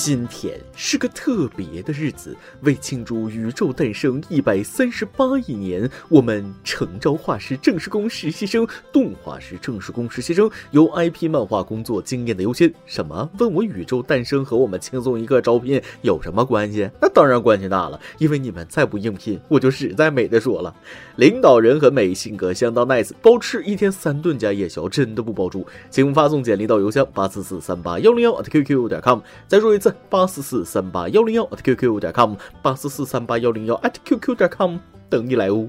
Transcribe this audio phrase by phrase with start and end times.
[0.00, 12.72] 今天是个特别的日子，为庆祝宇宙诞生一百三十八亿年，我们诚招画师正式工实习生、动画师正式工实习生，有 IP 漫画工作经验的优先。
[12.86, 13.28] 什么？
[13.40, 16.88] 问我宇宙诞生和我们轻松一刻招聘有什么关系？
[17.02, 20.72] 那当然关系大了，因为你们再不应聘，我就实在没得说了。
[21.16, 25.66] 领导人很美，性格相当 nice，包吃一天三顿加夜宵，真的不包住。
[25.90, 29.18] 请发送简历到邮箱八四四三八幺零幺 @QQ 点 com。
[29.48, 29.87] 再说一次。
[30.08, 34.76] 八四四三八幺零幺 at qq 点 com，八四四三八幺零幺 at qq 点 com，
[35.08, 35.68] 等你来哦。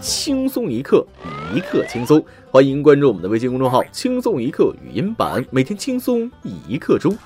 [0.00, 1.04] 轻松一刻，
[1.54, 7.16] 一刻轻松，欢迎关注我们的微信公众号“轻松一刻语音版”，每天轻松一刻钟。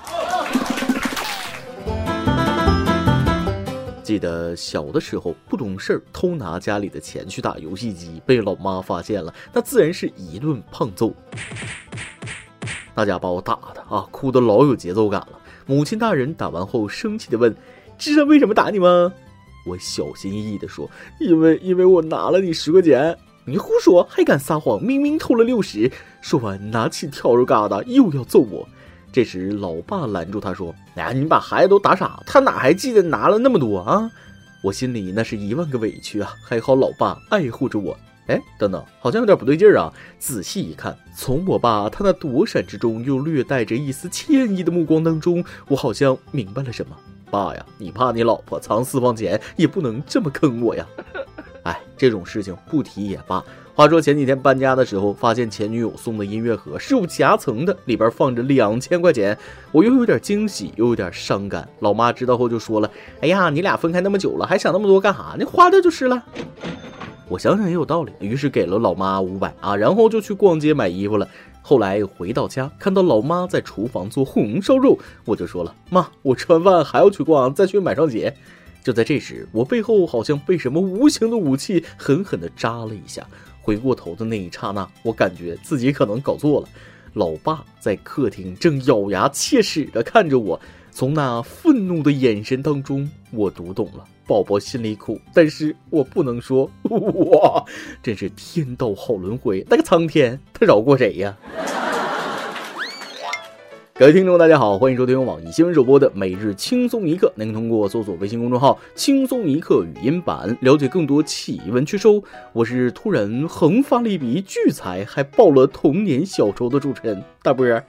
[4.03, 11.13] 记得小的时候不懂事儿，偷拿家里的钱去打游戏机，被老妈发现了，那自然是一顿胖揍。
[12.93, 15.39] 大家把我打的啊，哭的老有节奏感了。
[15.65, 17.55] 母亲大人打完后生气的问
[17.97, 19.11] ：“知道为什么打你吗？”
[19.65, 20.89] 我小心翼翼的说
[21.21, 24.81] ：“因为因为我拿了你十块钱。”你胡说，还敢撒谎！
[24.81, 25.91] 明明偷了六十。
[26.21, 28.67] 说完，拿起跳肉疙瘩又要揍我。
[29.11, 34.09] 这时，老爸拦住他说：“哎呀，你把孩子都打傻，他哪还记得拿了那么多啊？”
[34.63, 36.35] 我心里那是一万个委屈啊！
[36.43, 37.97] 还好老爸爱护着我。
[38.27, 39.91] 哎，等等，好像有点不对劲儿啊！
[40.19, 46.95] 仔细一看，从我爸他那躲闪之中又略带着一丝歉意的目光当中，我好像明白了什么。
[47.29, 50.85] 爸呀，你怕你老婆藏私房钱，也不能这么坑我呀！
[51.63, 53.43] 哎，这种事情不提也罢。
[53.73, 59.37] 话说前几天搬家的时候，发现前女友送的音乐盒是有夹层的，里边放着两千块钱，
[59.71, 61.67] 我又有点惊喜，又有点伤感。
[61.79, 62.91] 老妈知道后就说了
[63.21, 65.43] ：“哎呀，你俩分开那么久了，还想那么多干啥你？
[65.43, 66.23] 花掉就是了。”
[67.31, 71.25] 我想想也有道理，于是给了老妈五百啊，然后就去逛街买衣服了。
[71.61, 78.35] 后来回到家，看到老妈在厨房做红烧肉，我就说了：“妈，我吃完饭还要去逛，再去买双鞋。”
[78.83, 83.25] 就在这时，我背后好像被什么无形的武器狠狠地扎了一下。
[83.61, 86.67] 回过头的那一刹那，我感觉自己可能搞错了。
[87.13, 90.59] 老爸在客厅正咬牙切齿地看着我，
[90.91, 94.05] 从那愤怒的眼神当中，我读懂了。
[94.27, 97.65] 宝宝心里苦，但是我不能说哇，
[98.03, 101.35] 真是天道好轮回，那个苍天他饶过谁呀？
[103.93, 107.31] 各位听众，大家好，欢迎收听网易新闻首播的每日轻松一刻。
[107.35, 112.07] 您通过搜索微信公众号“轻松一刻”语音版了解更多奇闻趣事。
[112.53, 117.83] 我是突然横发了一笔巨财，还报了童年小仇的主持人大波儿。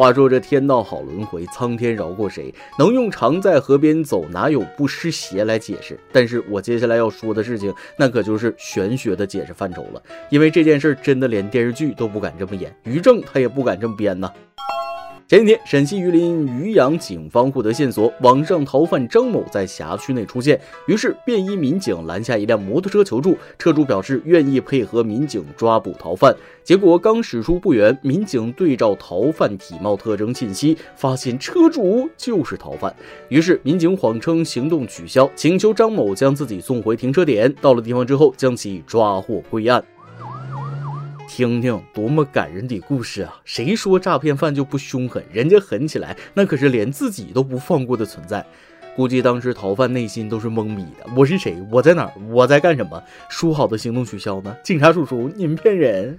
[0.00, 2.54] 话说这天道好轮回，苍天饶过谁？
[2.78, 6.00] 能用常在河边走，哪有不湿鞋来解释？
[6.10, 10.02] 但是我接下来要说的事情，那可就是玄学的解释范畴了。
[10.30, 14.32] 因为这件事儿真的连电视剧都不敢这么演，于正他也不敢这么编呢。
[15.30, 26.34] 前几天，陕西榆林渔阳警方获得线索，网上逃犯张某在辖区内出现，于是便衣民警拦下一辆摩托车求助，车主表示愿意配合民警抓捕逃犯。
[26.64, 32.92] 结果刚驶出不远，民警对照逃犯体貌特征信息，发现车主就是逃犯，
[33.28, 37.54] 于是民警谎称行动取消，请求张某将自己送回停车点。
[37.60, 39.80] 到了地方之后，将其抓获归案。
[41.32, 43.40] 听听多么感人的故事啊！
[43.44, 45.22] 谁说诈骗犯就不凶狠？
[45.32, 48.44] 人家狠起来，那可是连自己都不放过的存在。
[48.96, 51.08] 估计当时逃犯内心都是懵逼的。
[51.16, 51.56] 我是谁？
[51.70, 52.12] 我在哪儿？
[52.32, 53.00] 我在干什么？
[53.28, 54.56] 说好的行动取消呢？
[54.64, 56.18] 警察叔叔，您骗人！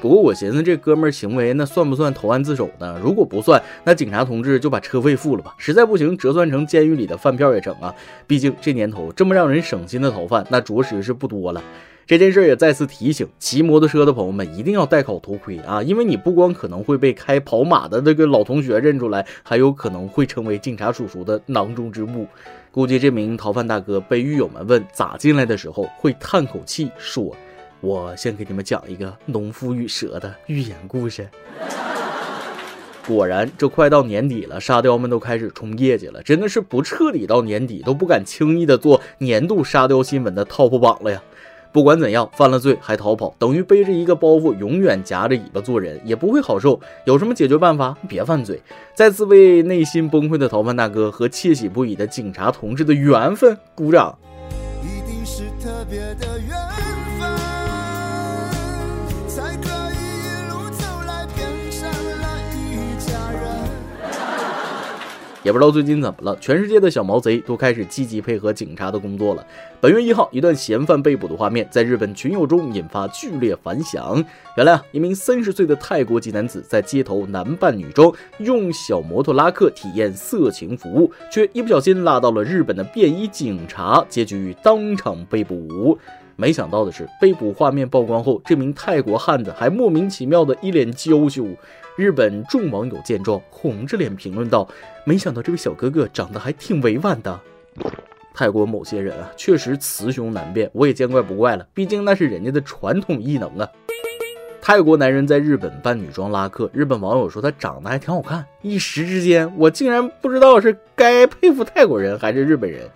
[0.00, 2.98] 不过我寻思这哥们儿行为那算不算投案自首呢？
[3.00, 5.54] 如果不算，那警察同志就把车费付了吧。
[5.58, 7.94] 实在不行，折算成监狱里的饭票也成啊。
[8.26, 11.62] 毕竟这年头这么让人省心的逃犯，那着实是不多了。
[12.06, 15.82] 这件事也再次提醒骑摩托车的朋友们，一定要戴好头盔啊！
[15.82, 22.28] 因为你不光可能会被开跑马的那个老同学认出来，还有可能会成为警察叔叔的囊中之物。
[22.70, 27.34] 估计这名逃犯大哥被狱友们问咋进来的时候，会叹口气说
[27.82, 31.28] ：“我先给你们讲一个农夫与蛇的寓言故事。”
[33.04, 41.20] 果然，这快到年底了，沙雕们都开始冲业绩了，真的是不彻底到年底都不敢轻易的做年度沙雕新闻的 top 榜了呀！
[41.76, 46.80] 不管怎样，犯了罪还逃跑，等于背着一个包袱，永远夹着尾巴做人，也不会好受。
[47.04, 47.94] 有什么解决办法？
[48.08, 48.58] 别犯罪！
[48.94, 54.16] 再次为内心崩溃的逃犯大哥和窃喜不已的警察同志的缘分鼓掌。
[54.82, 56.56] 一定是特别的缘
[65.46, 69.46] 也不知道最近怎么了，全世界的小毛贼都开始积极配合警察的工作了。
[69.80, 74.20] 本月一号，一段嫌犯被捕的画面在日本群友中引发剧烈反响。
[74.56, 85.96] 原来啊，一名三十岁的泰国籍男子在街头男扮女装，用小摩托拉客体验色情服务，却一不小心拉到了日本的便衣警察，结局当场被捕。
[86.36, 91.46] 没想到的是，被捕画面曝光后，这名泰国汉子还莫名其妙的一脸娇羞。
[91.96, 94.68] 日本众网友见状，红着脸评论道
[95.04, 97.40] ：“没想到这位小哥哥长得还挺委婉的。”
[98.34, 103.66] 泰国某些人啊，确实雌雄难辨，我也见怪不怪了，毕竟那是人家的传统异能啊。
[104.60, 112.86] 泰国男人在日本扮女装拉客，日本网友说他长得还挺好看，一时之间，我竟然不知道是该佩服泰国人还是日本人。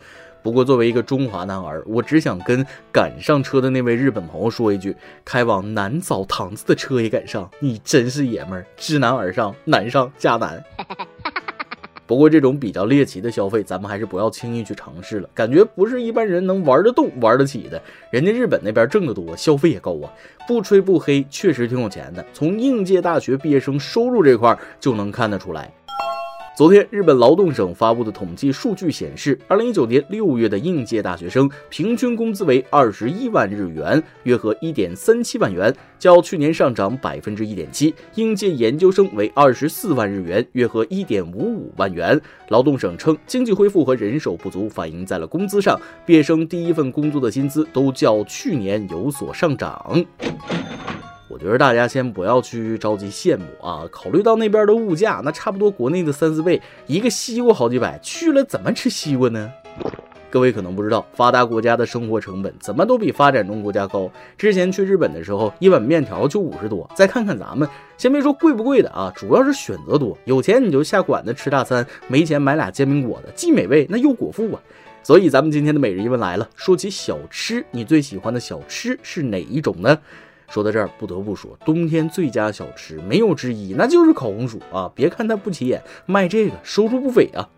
[0.42, 10.62] 不过，作为一个中华男儿，我只想跟赶上车的那位日本朋友说一句：开往南澡堂子的车也赶上，你真是爷们儿，知难而上，难上加难。
[12.06, 17.80] 不过，这种比较猎奇的消费，咱们还是不要轻易去尝试了，感觉不是一般人能玩得动、玩得起的。
[18.10, 20.10] 人家日本那边挣得多，消费也高啊，
[20.48, 22.24] 不吹不黑，确实挺有钱的。
[22.32, 25.72] 从应届大学毕业生收入这块就能看得出来。
[26.56, 37.94] 昨天，日本劳动省发布的统计数据显示，二零一九年六月的应届大学生平均工资为二十一万日元，约合一点三七万元，较去年上涨百分之一点七。
[38.16, 42.20] 应届研究生为二十四万日元，约合一点五五万元。
[42.48, 50.04] 劳动省称，经济恢复和人手不足反映在了工资上，毕业生第一份工作的薪资都较去年有所上涨。
[51.30, 53.86] 我觉得大家先不要去着急羡慕啊！
[53.92, 59.48] 考虑到那边的物价，那差不多国内的三四倍，一个西瓜好几百，去了怎么吃西瓜呢？
[60.28, 64.10] 各位可能不知道，发达国家的生活成本怎么都比发展中国家高。
[64.36, 74.60] 之前去日本的时候，一碗面条就五十多，再看看咱们，先别说贵不贵的啊，主要是选择多，有钱你就下馆子吃大餐，没钱买俩煎饼果子，既美味那又果腹啊！
[75.04, 79.96] 所以咱们今天的每日一问来了，说起小吃，你最喜欢的小吃是哪一种呢？
[80.50, 84.90] 说到这儿，不得不说，冬天最佳小吃没有之一，那就是烤红薯啊！
[84.96, 87.48] 别看它不起眼，卖这个收入不菲啊。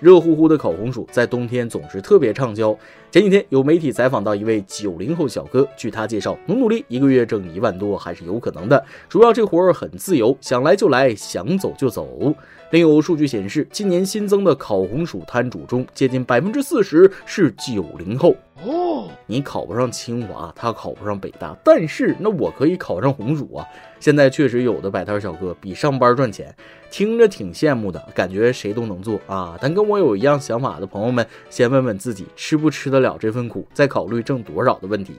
[0.00, 2.76] 热乎乎的烤红薯在冬天总是特别畅销。
[3.10, 12.32] 前几天有媒体采访到一位九零后小哥，据他介绍，努努力一个月挣一万多还是有可能的，主要这活儿很自由，想来就来，想走就走。
[12.70, 18.36] 另有数据显示，今年新增的烤红薯摊主中，接近百分之四十是九零后。
[18.62, 23.66] 哦，你考不上清华，他考不上北大，但是那我可以考上红薯啊！
[23.98, 26.54] 现在确实有的摆摊小哥比上班赚钱，
[26.90, 29.58] 听着挺羡慕的，感觉谁都能做啊。
[29.60, 35.14] 但跟我有一样想法的朋友们，先问问自己吃不吃得了这份苦，再考虑挣多少的问题。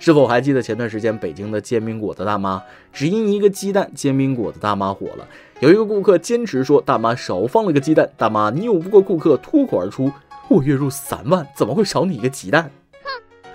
[0.00, 2.62] 是否还记得前段时间北京的煎饼果子大妈？
[2.92, 5.26] 只因一个鸡蛋，煎饼果子大妈火了。
[5.58, 10.12] 有一个顾客坚持说大妈少放了个鸡蛋，大妈拗不过顾客，脱口而出。
[10.48, 12.70] 我月入三万，怎么会少你一个鸡蛋？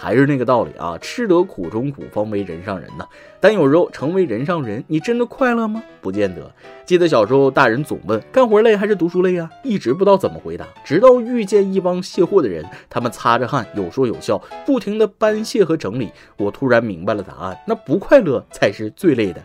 [0.04, 3.08] 还是那个道理啊，吃得苦中苦，方为人上人呐。
[3.40, 5.82] 但有时候成为人上人，你真的快乐吗？
[6.02, 6.52] 不见得。
[6.86, 10.68] 记得小时候，大人总问干活累还是读书累啊，一直不知道怎么回答。
[10.84, 19.42] 直到遇见一帮卸货的人，他们擦着汗，有说有笑，不停的搬卸和整理，我突然明白了答案：那不快乐才是最累的。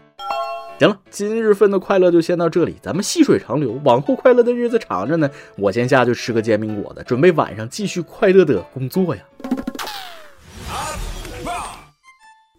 [0.80, 5.30] 行了，今日份的快乐就先到这里，咱们细水长流，往后快乐的日子长着呢。
[5.56, 9.22] 我先下去吃个煎饼果子，准备晚上继续快乐的工作呀。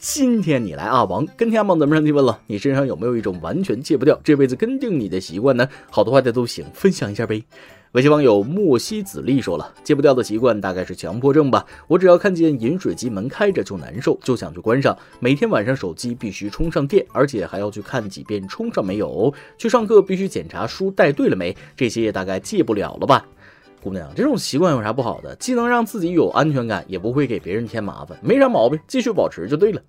[0.02, 5.68] 今天你来阿王跟天王咱们上提问了，你身上有没有一种完全戒不掉，这辈子跟定你的习惯呢？
[5.92, 7.44] 好的坏的都行，分享一下呗。
[7.92, 11.66] 微信网友莫西子丽说了，戒不掉的习惯大概是强迫症吧。
[11.90, 14.98] 我只要看见饮水机门开着就难受，就想去关上。
[15.20, 19.34] 每天晚上手机必须充上电，而且还要去看几遍充上没有。
[19.58, 23.26] 去上课必须检查书带对了没，这些大概戒不了了吧。
[23.82, 25.36] 姑娘，这种习惯有啥不好的？
[25.38, 29.82] 既能让自己有安全感，也不会给别人添麻烦，没啥毛病，继续保持就对了。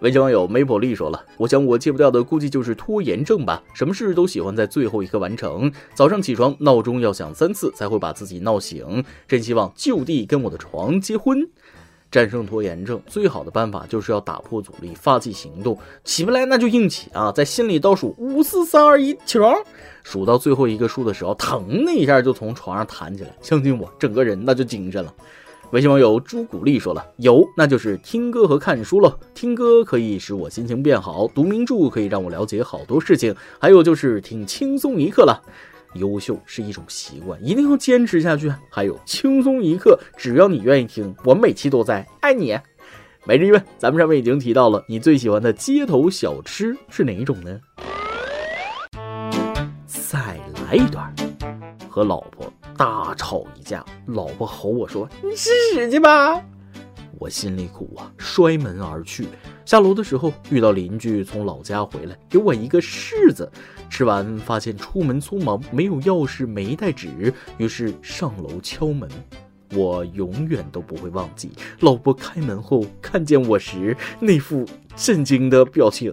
[0.00, 5.72] 微信网友 Maple 丽说了：“我想我戒不掉的估计就是拖延症吧，什么事都喜欢在最后一刻完成。
[5.92, 11.48] 早上起床闹钟要响三次才会把自己闹醒，真希望就地跟我的床结婚。
[12.10, 15.78] 战胜拖延症最好的办法就是要打破阻力，发起行动。
[16.04, 19.54] 起不来那就硬起啊，在心里倒数五四三二一，起床。
[20.02, 25.12] 数到最后一个数的时候，腾的一下就从床上弹起来，相信我，整个人那就精神了。”
[25.70, 29.18] 微信网友朱古力说了：“有，那就是听歌和看书了。
[29.34, 35.42] 听歌可以使我心情变好，读名著可以让我了解好多事情，还有就是听轻松一刻了。
[35.94, 38.52] 优秀是一种习惯，一定要坚持下去。
[38.70, 42.58] 还有轻松一刻，只要你愿意听，我每期都在，爱你。
[43.24, 47.60] 每日一问，咱们上面已经提到了，你最喜欢的街头小吃是哪一种呢？
[49.86, 50.18] 再
[50.66, 51.14] 来一段。”
[51.90, 56.40] 和老婆大吵一架，老婆吼我说：“你吃屎去吧！”
[57.18, 59.26] 我心里苦啊，摔门而去。
[59.68, 63.52] 下楼的时候遇到邻居从老家回来，给我一个柿子。
[63.90, 69.06] 吃完发现出门匆忙，没有钥匙，没带纸，于是上楼敲门。
[69.74, 74.64] 我永远都不会忘记，老婆开门后看见我时那副
[74.96, 76.10] 震惊的表情。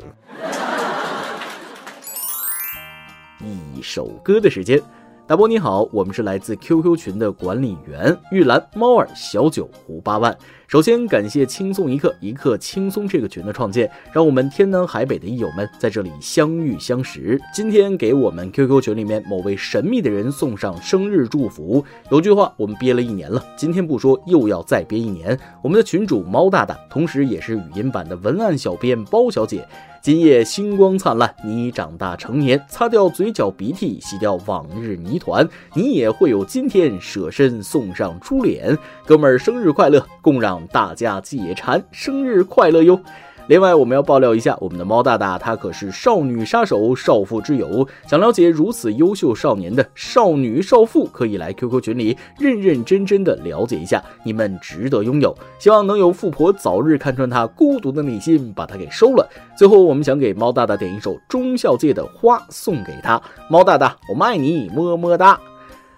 [3.73, 4.83] 一首歌的时间。
[5.27, 10.37] 大波你好，我们是来自 QQ 群的管理员玉兰、猫儿、小九、胡八万。
[10.67, 17.41] 首先感谢轻松一刻，一刻轻松这个群的创建，让我们天南海北的益友们在这里相遇相识。
[17.51, 21.83] 今天给我们 QQ 群里面某位神秘的人送上生日祝福。
[22.11, 25.35] 有句话我们憋了一年了，今天不说又要再憋一年。
[25.63, 29.67] 我们的群主猫大大，同时也是语音版的文案小编包小姐。
[30.05, 37.01] 今夜星光灿烂，你长大成年，擦掉嘴角鼻涕，洗掉往日泥团，你也会有今天。
[37.01, 43.01] 舍身送上猪脸，哥们儿生日快乐，共让大家解馋，生日快乐哟！
[43.47, 47.87] 另外，我们要爆料一下，我们的猫大大他可是少女杀手、少妇之友。
[48.07, 55.35] 想了解如此优秀少年的少女少妇，可以来 QQ 群里认认真真的了解一下，你们值得拥有。
[55.59, 59.29] 希望能有富婆早日看穿他孤独的内心，把他给收了。
[59.55, 65.39] 最后，我们想给猫大大点一首忠孝界的花送给他，猫大大，我们爱你，么么哒。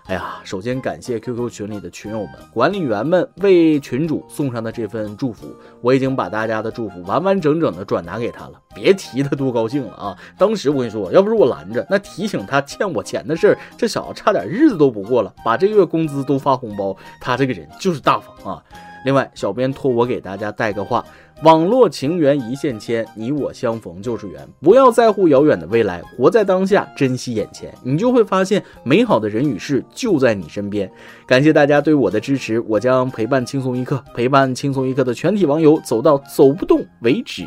[0.08, 8.54] 哎呀，首先感谢 QQ 群里的群友们、管理员们为群主送上的这份祝福，我已经把大家的祝福完完整整的转达给他了。
[8.74, 10.18] 别提他多高兴了啊！
[10.38, 16.96] 当时我跟你说，要不是我拦着，那提醒他欠我钱的事儿，这小子差点日子都不过了，把这个月工资都发红包。
[17.20, 18.64] 他这个人就是大方啊。
[19.04, 21.04] 另外，小编托我给大家带个话：
[21.44, 24.48] 网络情缘一线牵，你我相逢就是缘。
[24.60, 30.91] 不要在乎遥远的未来，活在当下，珍惜眼前，你就会发现美好的人与事就在你身边。
[31.27, 37.46] 感谢大家对我的支持，我将陪伴轻松一刻，陪伴轻松一刻的全体网友走到走不动为止。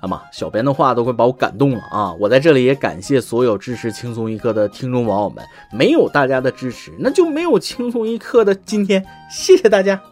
[0.00, 2.12] 那么，小编的话都快把我感动了啊！
[2.18, 9.04] 我在这里也感谢所有支持轻松一刻的听众网友们，没有大家的支持，那就没有轻松一刻的今天。
[9.30, 10.11] 谢谢大家。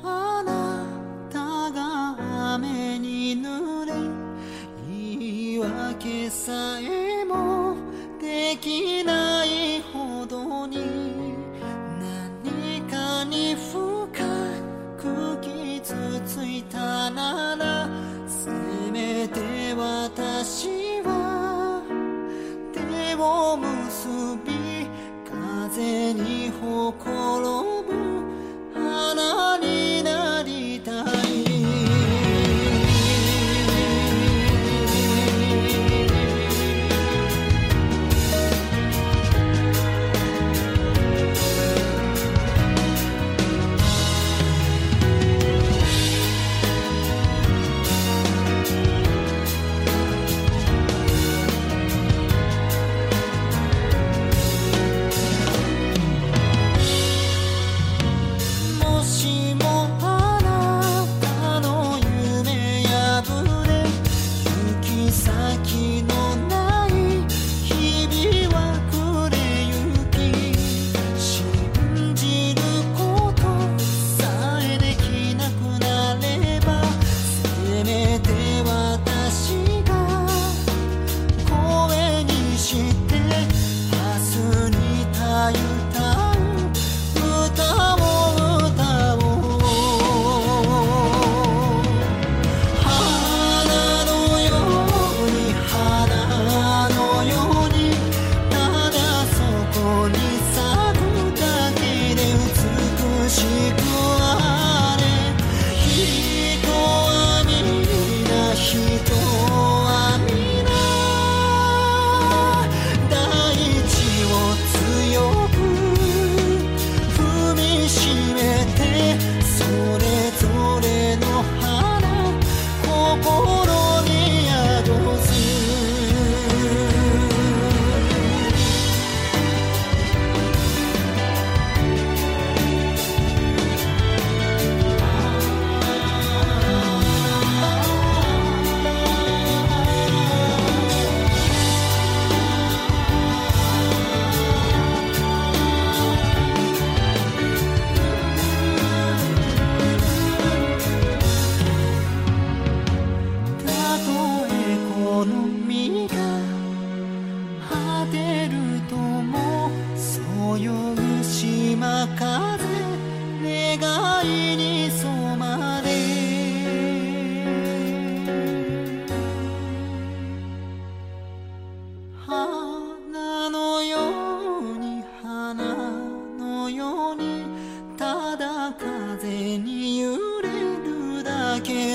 [6.31, 7.75] さえも
[8.19, 11.35] できないほどに
[12.43, 14.07] 何かに深
[14.97, 17.87] く傷ついたなら
[18.27, 18.49] せ
[18.91, 20.80] めて私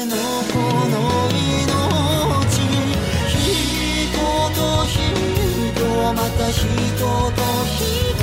[0.06, 0.14] 人
[4.54, 6.66] と人また人
[7.32, 8.15] と人